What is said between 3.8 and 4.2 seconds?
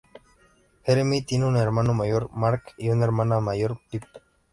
Pip.